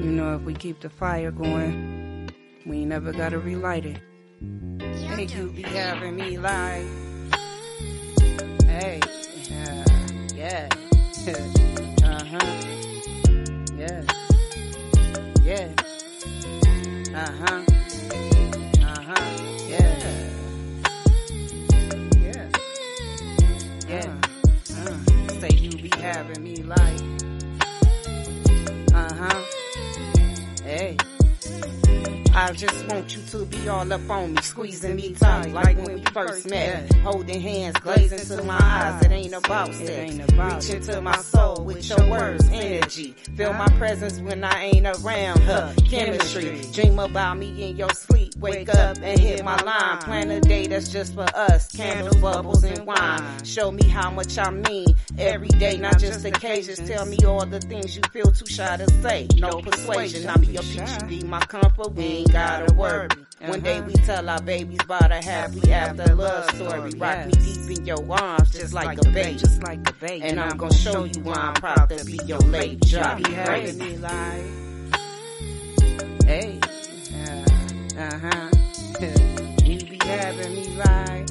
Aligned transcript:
You 0.00 0.12
know, 0.12 0.36
if 0.36 0.42
we 0.42 0.54
keep 0.54 0.80
the 0.80 0.88
fire 0.88 1.30
going, 1.32 2.30
we 2.64 2.84
never 2.84 3.12
gotta 3.12 3.38
relight 3.38 3.84
it. 3.84 4.00
Hey, 4.80 5.24
you 5.24 5.50
be 5.50 5.62
having 5.62 6.14
me 6.14 6.38
like, 6.38 6.86
hey, 8.66 9.00
uh, 9.50 9.84
yeah, 10.34 10.68
uh 12.04 12.24
huh, 12.24 12.54
yeah, 13.76 14.02
yeah, 15.42 15.68
uh 17.14 17.32
huh, 17.32 17.62
uh 18.80 19.02
huh, 19.02 19.26
yeah, 19.68 19.98
yeah, 22.20 22.48
yeah, 23.88 24.16
uh, 24.76 24.96
say 25.40 25.50
you 25.56 25.70
be 25.70 25.90
having 26.00 26.42
me 26.44 26.62
like, 26.62 27.00
I 32.48 32.52
just 32.52 32.86
want 32.86 33.14
you 33.14 33.20
to 33.24 33.44
be 33.44 33.68
all 33.68 33.92
up 33.92 34.08
on 34.08 34.32
me, 34.32 34.40
squeezing 34.40 34.96
me 34.96 35.12
tight, 35.12 35.52
like 35.52 35.76
when 35.76 35.96
we 35.96 36.04
first 36.06 36.48
met. 36.48 36.90
Holding 36.94 37.42
hands, 37.42 37.76
glazing 37.80 38.38
to 38.38 38.42
my 38.42 38.58
eyes. 38.58 39.04
It 39.04 39.12
ain't 39.12 39.34
about 39.34 39.74
sex. 39.74 40.14
Reach 40.32 40.70
into 40.70 40.98
my 41.02 41.18
soul 41.18 41.62
with 41.62 41.86
your 41.86 42.08
words, 42.08 42.48
energy. 42.50 43.12
Feel 43.36 43.52
my 43.52 43.68
presence 43.76 44.18
when 44.20 44.44
I 44.44 44.64
ain't 44.64 44.86
around. 44.86 45.40
Her 45.40 45.74
chemistry. 45.90 46.62
Dream 46.72 46.98
about 46.98 47.36
me 47.36 47.68
in 47.68 47.76
your 47.76 47.90
sleep. 47.90 48.34
Wake 48.38 48.74
up 48.74 48.96
and 49.02 49.20
hit 49.20 49.44
my 49.44 49.60
line. 49.62 49.98
Plan 49.98 50.30
a 50.30 50.40
day 50.40 50.68
that's 50.68 50.88
just 50.88 51.12
for 51.14 51.26
us. 51.34 51.70
Candles, 51.76 52.16
bubbles, 52.16 52.64
and 52.64 52.86
wine. 52.86 53.44
Show 53.44 53.70
me 53.70 53.86
how 53.86 54.10
much 54.10 54.38
I 54.38 54.48
mean 54.48 54.86
every 55.18 55.48
day, 55.48 55.76
not 55.76 55.98
just 55.98 56.24
occasions. 56.24 56.78
Tell 56.88 57.04
me 57.04 57.18
all 57.26 57.44
the 57.44 57.60
things 57.60 57.94
you 57.94 58.02
feel 58.10 58.32
too 58.32 58.46
shy 58.46 58.78
to 58.78 58.90
say. 59.02 59.28
No 59.36 59.60
persuasion. 59.60 60.26
I 60.26 60.36
be 60.38 60.46
your 60.46 60.62
peach, 60.62 60.88
you 61.02 61.06
be 61.08 61.24
my 61.24 61.40
comfort. 61.40 61.92
We 61.92 62.04
ain't 62.04 62.32
gotta 62.38 62.72
worry. 62.74 63.08
One 63.40 63.60
day 63.60 63.80
we 63.80 63.92
tell 63.92 64.28
our 64.28 64.42
babies 64.42 64.80
about 64.84 65.12
a 65.12 65.22
happy 65.22 65.72
after 65.72 66.14
love 66.14 66.50
story. 66.54 66.90
Rock 66.96 67.26
me 67.26 67.32
deep 67.32 67.78
in 67.78 67.86
your 67.86 68.12
arms, 68.12 68.50
just 68.52 68.74
like 68.74 68.98
a 68.98 69.10
baby. 69.10 69.38
Just 69.38 69.62
like 69.62 69.88
a 69.88 69.92
baby. 69.94 70.24
And 70.24 70.40
I'm 70.40 70.56
gonna 70.56 70.74
show 70.74 71.04
you 71.04 71.20
why 71.22 71.34
I'm 71.34 71.54
proud 71.54 71.88
to 71.90 72.04
be 72.04 72.18
your 72.24 72.38
late 72.40 72.80
job. 72.82 73.20
You 73.20 73.34
having 73.34 73.78
me 73.78 73.96
like, 73.98 74.44
Hey, 76.24 76.60
uh 77.96 78.18
huh. 78.18 78.50
you 79.64 79.78
be 79.78 79.98
having 80.04 80.54
me 80.54 80.68
like, 80.76 81.27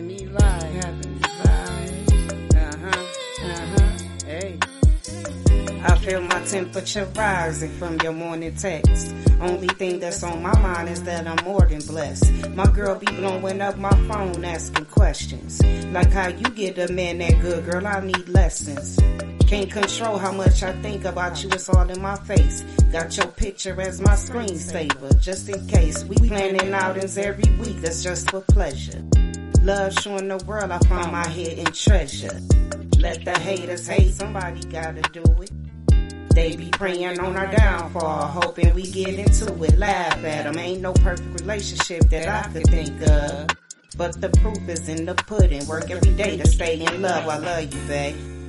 having 0.00 0.06
me 0.06 0.24
having 0.80 1.14
me 1.14 1.20
uh 2.54 2.76
huh, 2.80 3.06
uh 3.44 3.66
huh, 3.76 3.98
hey. 4.24 4.58
I 5.82 5.98
feel 5.98 6.20
my 6.22 6.40
temperature 6.44 7.04
rising 7.16 7.70
from 7.72 7.98
your 8.00 8.12
morning 8.12 8.54
text. 8.54 9.14
Only 9.40 9.68
thing 9.68 9.98
that's 9.98 10.22
on 10.22 10.42
my 10.42 10.58
mind 10.60 10.88
is 10.88 11.02
that 11.04 11.26
I'm 11.26 11.44
more 11.44 11.66
than 11.66 11.80
blessed. 11.80 12.48
My 12.50 12.66
girl 12.66 12.94
be 12.98 13.06
blowing 13.06 13.60
up 13.60 13.76
my 13.78 13.90
phone 14.08 14.44
asking 14.44 14.86
questions. 14.86 15.62
Like 15.92 16.12
how 16.12 16.28
you 16.28 16.44
get 16.50 16.78
a 16.78 16.92
man 16.92 17.18
that 17.18 17.40
good, 17.40 17.64
girl, 17.64 17.86
I 17.86 18.00
need 18.00 18.28
lessons. 18.28 18.98
Can't 19.46 19.70
control 19.70 20.16
how 20.18 20.32
much 20.32 20.62
I 20.62 20.72
think 20.80 21.04
about 21.04 21.42
you, 21.42 21.50
it's 21.50 21.68
all 21.68 21.88
in 21.90 22.00
my 22.00 22.16
face. 22.16 22.62
Got 22.92 23.16
your 23.16 23.26
picture 23.26 23.78
as 23.80 24.00
my 24.00 24.12
screensaver, 24.12 25.20
just 25.20 25.48
in 25.48 25.66
case. 25.66 26.04
We 26.04 26.16
planning 26.16 26.72
outings 26.72 27.18
every 27.18 27.50
week, 27.56 27.80
that's 27.80 28.02
just 28.02 28.30
for 28.30 28.42
pleasure. 28.42 29.02
Love 29.62 29.92
showing 29.92 30.28
the 30.28 30.38
world 30.46 30.70
I 30.70 30.78
found 30.78 31.12
my 31.12 31.28
hidden 31.28 31.66
treasure. 31.66 32.40
Let 32.98 33.24
the 33.26 33.38
haters 33.38 33.86
hate, 33.86 34.14
somebody 34.14 34.60
gotta 34.62 35.02
do 35.12 35.22
it. 35.42 35.50
They 36.34 36.56
be 36.56 36.70
praying 36.70 37.20
on 37.20 37.36
our 37.36 37.46
downfall, 37.46 38.26
hoping 38.28 38.72
we 38.74 38.82
get 38.90 39.14
into 39.18 39.52
it. 39.62 39.78
Laugh 39.78 40.24
at 40.24 40.44
them, 40.44 40.58
ain't 40.58 40.80
no 40.80 40.94
perfect 40.94 41.40
relationship 41.40 42.08
that 42.08 42.28
I 42.28 42.48
could 42.50 42.66
think 42.68 43.02
of. 43.02 43.48
But 43.98 44.18
the 44.20 44.30
proof 44.30 44.66
is 44.66 44.88
in 44.88 45.04
the 45.04 45.14
pudding. 45.14 45.66
Work 45.66 45.90
every 45.90 46.12
day 46.12 46.38
to 46.38 46.46
stay 46.46 46.80
in 46.80 47.02
love. 47.02 47.28
I 47.28 47.36
love 47.36 47.74
you, 47.74 47.80
babe. 47.86 48.39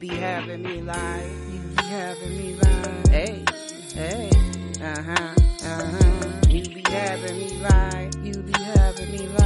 Be 0.00 0.08
having 0.08 0.62
me 0.62 0.80
like, 0.80 1.26
you 1.52 1.60
be 1.76 1.84
having 1.84 2.38
me 2.38 2.54
like, 2.54 3.08
hey, 3.08 3.44
hey, 3.92 4.30
uh 4.82 5.02
huh, 5.02 5.34
uh 5.62 5.90
huh. 5.90 6.48
You 6.48 6.62
be 6.62 6.82
having 6.90 7.36
me 7.36 7.58
like, 7.58 8.14
you 8.24 8.42
be 8.42 8.62
having 8.62 9.12
me 9.12 9.28
like, 9.28 9.39